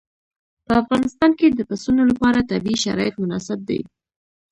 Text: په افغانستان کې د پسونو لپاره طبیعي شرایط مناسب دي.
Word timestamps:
په 0.65 0.73
افغانستان 0.81 1.31
کې 1.39 1.47
د 1.49 1.59
پسونو 1.69 2.01
لپاره 2.11 2.47
طبیعي 2.51 2.77
شرایط 2.85 3.15
مناسب 3.23 3.59
دي. 3.69 3.79